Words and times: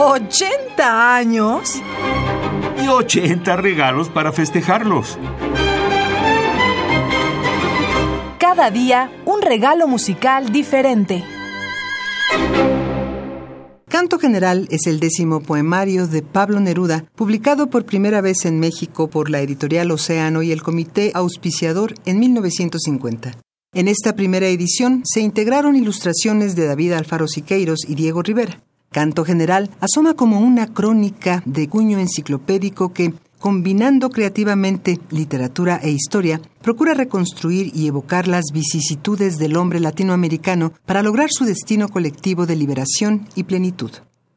¿80 0.00 0.80
años? 0.80 1.74
Y 2.82 2.88
80 2.88 3.54
regalos 3.56 4.08
para 4.08 4.32
festejarlos. 4.32 5.18
Cada 8.38 8.70
día 8.70 9.12
un 9.26 9.42
regalo 9.42 9.86
musical 9.86 10.52
diferente. 10.52 11.22
Canto 13.88 14.18
General 14.18 14.66
es 14.70 14.86
el 14.86 15.00
décimo 15.00 15.40
poemario 15.40 16.06
de 16.06 16.22
Pablo 16.22 16.60
Neruda, 16.60 17.04
publicado 17.14 17.68
por 17.68 17.84
primera 17.84 18.22
vez 18.22 18.46
en 18.46 18.58
México 18.58 19.10
por 19.10 19.28
la 19.28 19.40
editorial 19.42 19.90
Océano 19.90 20.40
y 20.42 20.50
el 20.50 20.62
Comité 20.62 21.12
Auspiciador 21.12 21.92
en 22.06 22.20
1950. 22.20 23.32
En 23.74 23.86
esta 23.86 24.14
primera 24.16 24.46
edición 24.46 25.02
se 25.04 25.20
integraron 25.20 25.76
ilustraciones 25.76 26.56
de 26.56 26.64
David 26.64 26.92
Alfaro 26.92 27.28
Siqueiros 27.28 27.80
y 27.86 27.96
Diego 27.96 28.22
Rivera. 28.22 28.62
Canto 28.92 29.24
General 29.24 29.70
asoma 29.78 30.14
como 30.14 30.40
una 30.40 30.72
crónica 30.72 31.44
de 31.46 31.68
cuño 31.68 32.00
enciclopédico 32.00 32.92
que, 32.92 33.14
combinando 33.38 34.10
creativamente 34.10 34.98
literatura 35.10 35.78
e 35.80 35.90
historia, 35.90 36.40
procura 36.60 36.94
reconstruir 36.94 37.70
y 37.72 37.86
evocar 37.86 38.26
las 38.26 38.46
vicisitudes 38.52 39.38
del 39.38 39.56
hombre 39.56 39.78
latinoamericano 39.78 40.72
para 40.86 41.04
lograr 41.04 41.28
su 41.30 41.44
destino 41.44 41.88
colectivo 41.88 42.46
de 42.46 42.56
liberación 42.56 43.28
y 43.36 43.44
plenitud. 43.44 43.92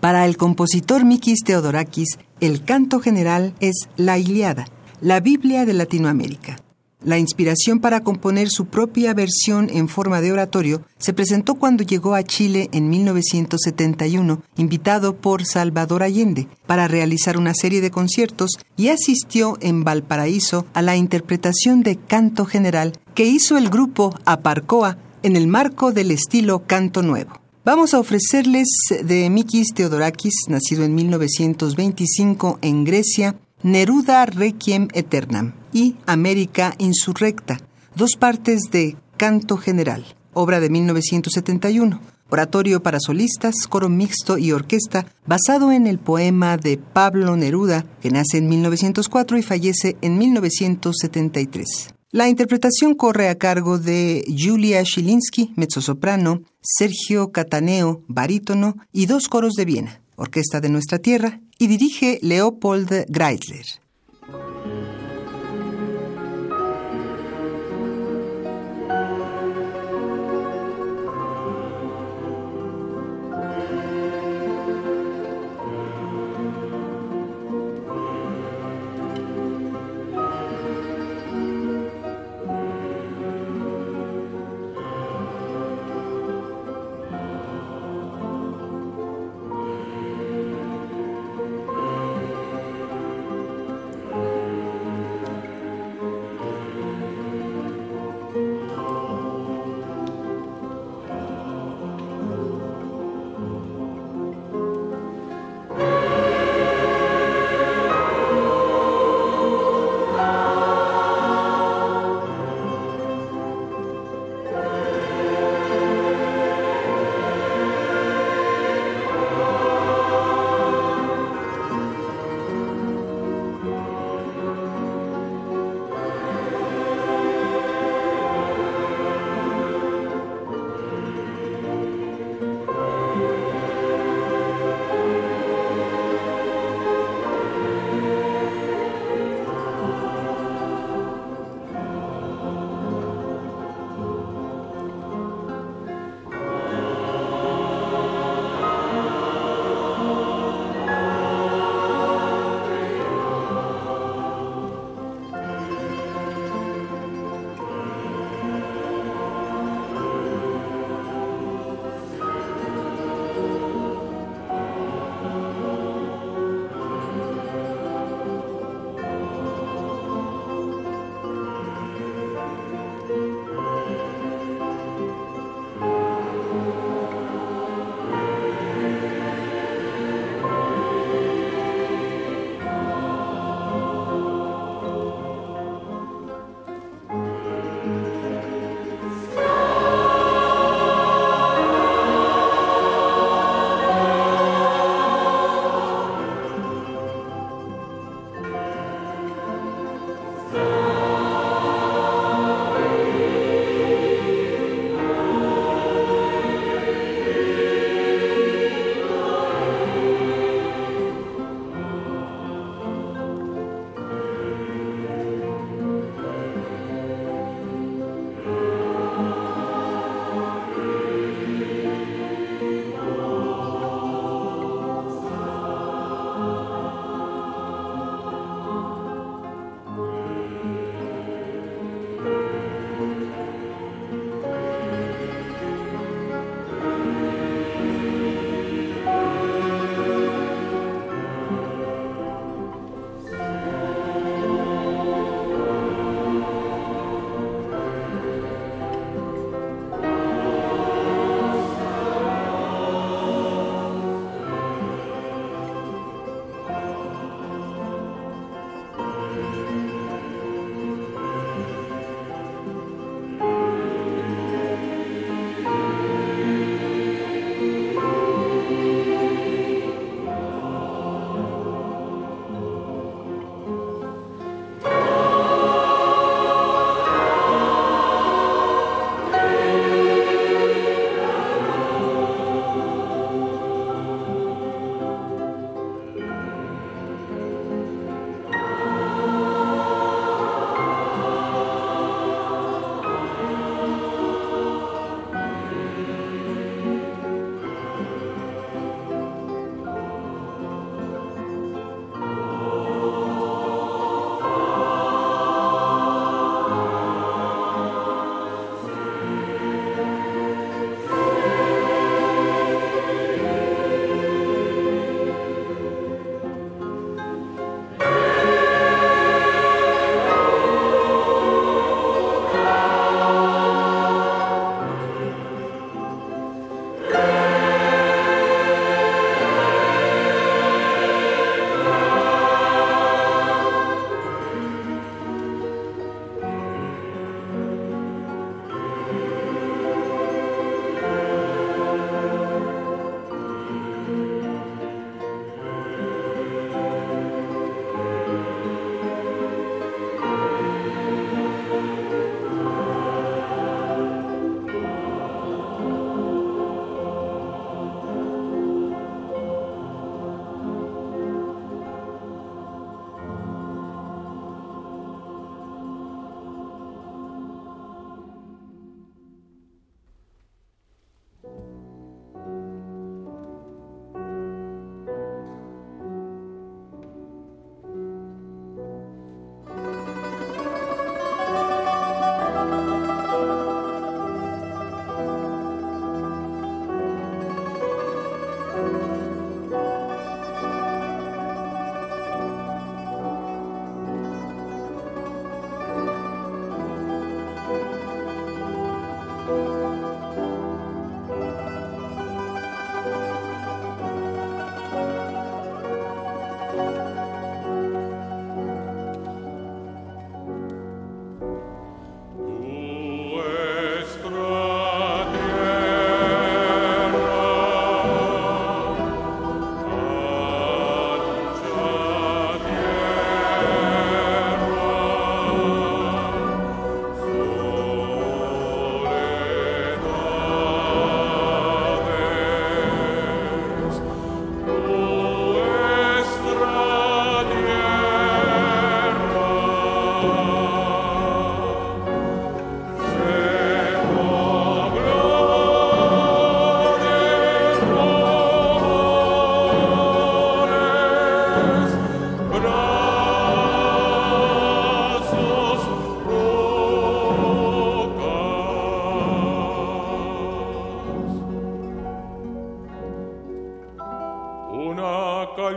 Para 0.00 0.26
el 0.26 0.36
compositor 0.36 1.06
Mikis 1.06 1.40
Theodorakis, 1.42 2.18
el 2.40 2.64
canto 2.64 3.00
general 3.00 3.54
es 3.60 3.88
la 3.96 4.18
Iliada, 4.18 4.66
la 5.00 5.20
Biblia 5.20 5.64
de 5.64 5.72
Latinoamérica. 5.72 6.63
La 7.04 7.18
inspiración 7.18 7.80
para 7.80 8.00
componer 8.00 8.48
su 8.48 8.64
propia 8.64 9.12
versión 9.12 9.68
en 9.70 9.88
forma 9.88 10.22
de 10.22 10.32
oratorio 10.32 10.82
se 10.96 11.12
presentó 11.12 11.56
cuando 11.56 11.84
llegó 11.84 12.14
a 12.14 12.22
Chile 12.22 12.70
en 12.72 12.88
1971, 12.88 14.42
invitado 14.56 15.14
por 15.14 15.44
Salvador 15.44 16.02
Allende, 16.02 16.48
para 16.66 16.88
realizar 16.88 17.36
una 17.36 17.52
serie 17.52 17.82
de 17.82 17.90
conciertos 17.90 18.52
y 18.78 18.88
asistió 18.88 19.58
en 19.60 19.84
Valparaíso 19.84 20.64
a 20.72 20.80
la 20.80 20.96
interpretación 20.96 21.82
de 21.82 21.96
canto 21.96 22.46
general 22.46 22.98
que 23.14 23.26
hizo 23.26 23.58
el 23.58 23.68
grupo 23.68 24.14
Aparcoa 24.24 24.96
en 25.22 25.36
el 25.36 25.46
marco 25.46 25.92
del 25.92 26.10
estilo 26.10 26.64
canto 26.66 27.02
nuevo. 27.02 27.38
Vamos 27.66 27.94
a 27.94 27.98
ofrecerles 27.98 28.68
de 29.04 29.30
Mikis 29.30 29.68
Theodorakis, 29.74 30.34
nacido 30.48 30.84
en 30.84 30.94
1925 30.94 32.58
en 32.60 32.84
Grecia, 32.84 33.36
Neruda 33.64 34.26
Requiem 34.26 34.88
Eternam 34.92 35.54
y 35.72 35.96
América 36.04 36.74
Insurrecta, 36.76 37.58
dos 37.96 38.10
partes 38.18 38.64
de 38.70 38.94
Canto 39.16 39.56
General, 39.56 40.04
obra 40.34 40.60
de 40.60 40.68
1971, 40.68 41.98
oratorio 42.28 42.82
para 42.82 43.00
solistas, 43.00 43.54
coro 43.66 43.88
mixto 43.88 44.36
y 44.36 44.52
orquesta, 44.52 45.06
basado 45.24 45.72
en 45.72 45.86
el 45.86 45.98
poema 45.98 46.58
de 46.58 46.76
Pablo 46.76 47.38
Neruda, 47.38 47.86
que 48.02 48.10
nace 48.10 48.36
en 48.36 48.50
1904 48.50 49.38
y 49.38 49.42
fallece 49.42 49.96
en 50.02 50.18
1973. 50.18 51.94
La 52.10 52.28
interpretación 52.28 52.94
corre 52.94 53.30
a 53.30 53.38
cargo 53.38 53.78
de 53.78 54.26
Julia 54.28 54.82
Shilinsky, 54.82 55.54
mezzosoprano, 55.56 56.42
Sergio 56.60 57.32
Cataneo, 57.32 58.02
barítono 58.08 58.76
y 58.92 59.06
dos 59.06 59.28
coros 59.28 59.54
de 59.54 59.64
Viena, 59.64 60.02
Orquesta 60.16 60.60
de 60.60 60.68
Nuestra 60.68 60.98
Tierra, 60.98 61.40
y 61.58 61.66
dirige 61.66 62.18
Leopold 62.22 63.06
Greitler. 63.08 63.83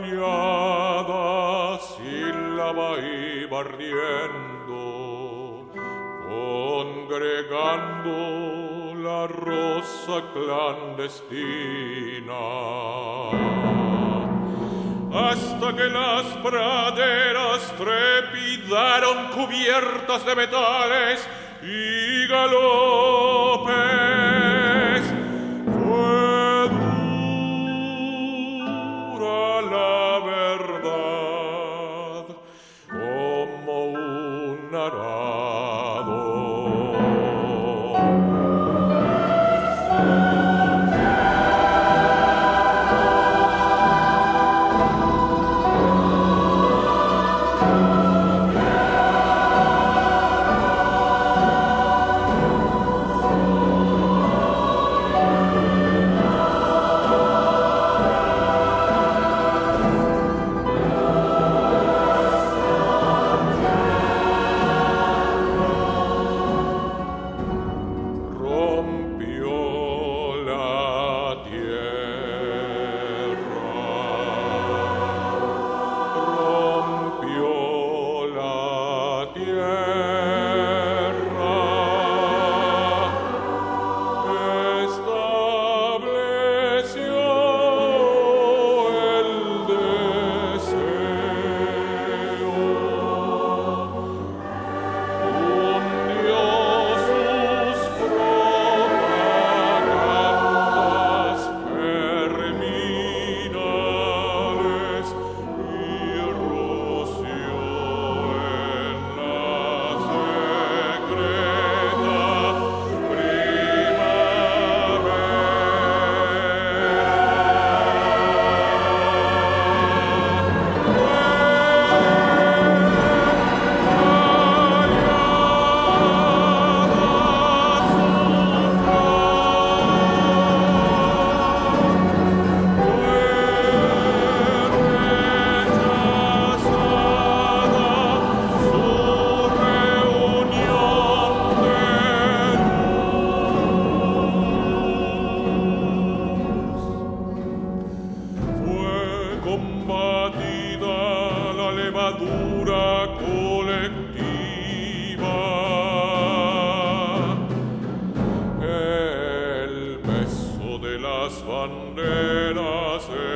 callada, 0.00 1.78
sílaba 1.80 2.98
y 2.98 3.46
barriendo, 3.46 4.76
congregando 6.28 8.14
la 9.02 9.26
rosa 9.26 10.22
clandestina. 10.32 11.24
Hasta 15.10 15.74
que 15.74 15.88
las 15.88 16.24
praderas 16.44 17.74
trepidaron 17.76 19.28
cubiertas 19.28 20.24
de 20.26 20.34
metales 20.36 21.26
y 21.62 22.26
galón 22.28 23.27
la 29.66 29.97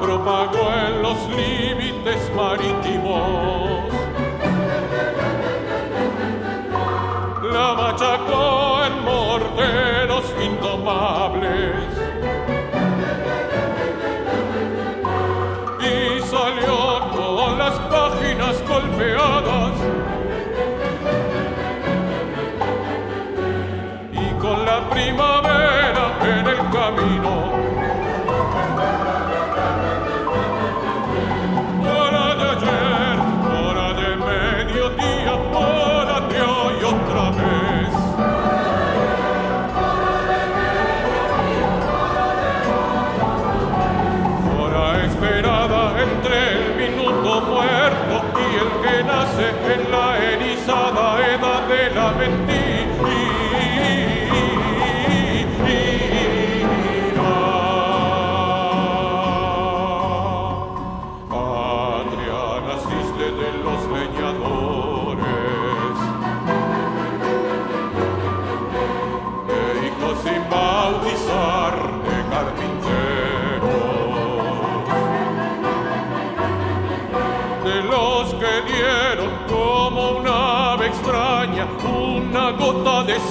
propagó 0.00 0.70
en 0.72 1.02
los 1.02 1.18
límites 1.30 2.30
marítimos. 2.34 3.95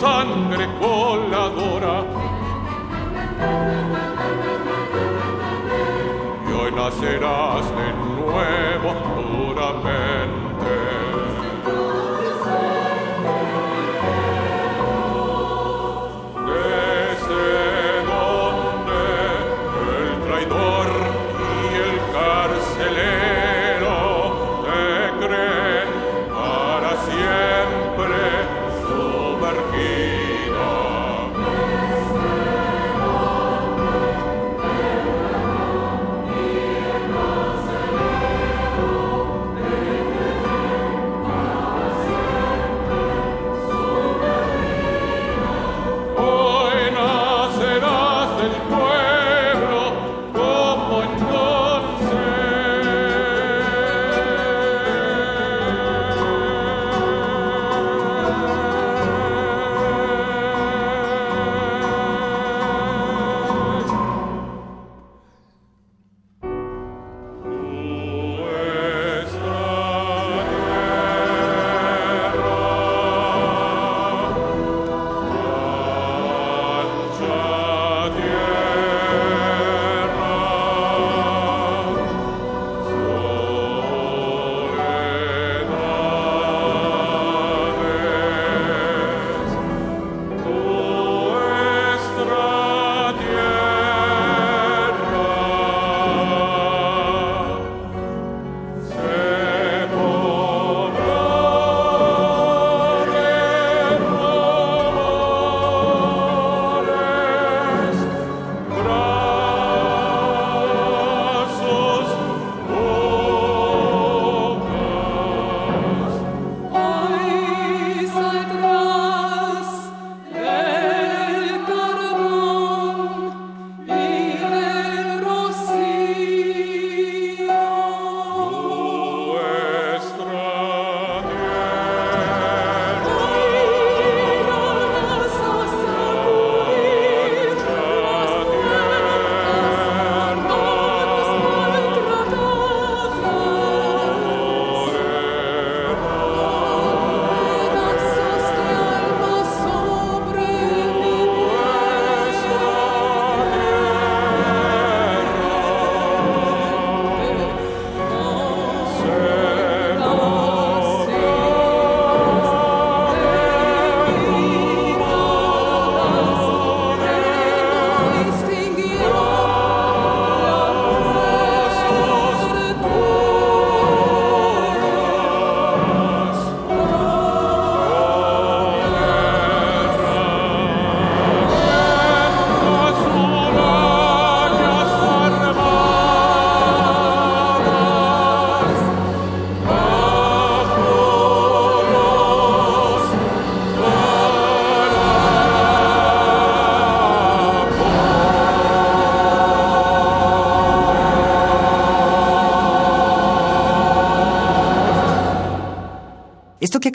Sangre 0.05 0.67
coladora. 0.79 2.05
Y 6.47 6.51
hoy 6.53 6.71
nacerás 6.71 7.65
de 7.77 7.94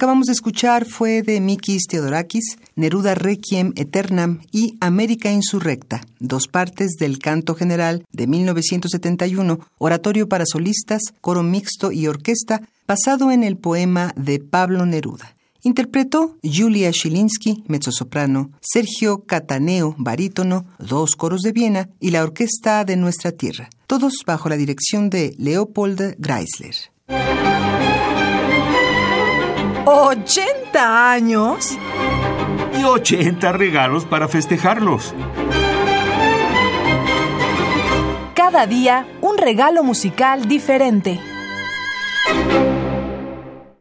acabamos 0.00 0.28
de 0.28 0.32
escuchar 0.32 0.86
fue 0.86 1.20
de 1.20 1.42
Mikis 1.42 1.82
Theodorakis, 1.86 2.56
Neruda 2.74 3.14
Requiem 3.14 3.74
Eternam 3.76 4.40
y 4.50 4.78
América 4.80 5.30
Insurrecta, 5.30 6.00
dos 6.18 6.48
partes 6.48 6.92
del 6.98 7.18
canto 7.18 7.54
general 7.54 8.02
de 8.10 8.26
1971, 8.26 9.60
oratorio 9.76 10.26
para 10.26 10.46
solistas, 10.46 11.02
coro 11.20 11.42
mixto 11.42 11.92
y 11.92 12.06
orquesta, 12.06 12.62
basado 12.88 13.30
en 13.30 13.44
el 13.44 13.58
poema 13.58 14.14
de 14.16 14.38
Pablo 14.38 14.86
Neruda. 14.86 15.36
Interpretó 15.64 16.38
Julia 16.42 16.92
Shilinsky, 16.92 17.64
mezzosoprano, 17.68 18.52
Sergio 18.62 19.24
Cataneo, 19.26 19.94
barítono, 19.98 20.64
dos 20.78 21.14
coros 21.14 21.42
de 21.42 21.52
Viena 21.52 21.90
y 22.00 22.10
la 22.10 22.22
Orquesta 22.22 22.86
de 22.86 22.96
Nuestra 22.96 23.32
Tierra, 23.32 23.68
todos 23.86 24.14
bajo 24.24 24.48
la 24.48 24.56
dirección 24.56 25.10
de 25.10 25.34
Leopold 25.36 26.14
Greisler. 26.16 26.74
¿80 29.84 30.76
años? 30.76 31.78
Y 32.78 32.84
80 32.84 33.52
regalos 33.52 34.04
para 34.04 34.28
festejarlos. 34.28 35.14
Cada 38.34 38.66
día 38.66 39.06
un 39.20 39.38
regalo 39.38 39.82
musical 39.82 40.46
diferente. 40.48 41.20